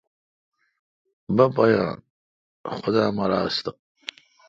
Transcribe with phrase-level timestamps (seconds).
[1.35, 1.95] بہ پا یان
[2.79, 3.71] خدا امر آس تہ۔